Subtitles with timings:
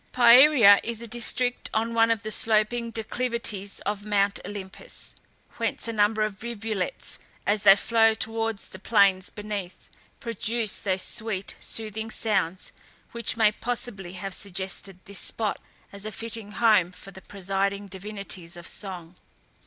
[0.13, 5.13] Pieria is a district on one of the sloping declivities of Mount Olympus,
[5.57, 11.55] whence a number of rivulets, as they flow towards the plains beneath, produce those sweet,
[11.59, 12.71] soothing sounds,
[13.11, 15.59] which may possibly have suggested this spot
[15.93, 19.17] as a fitting home for the presiding divinities of song.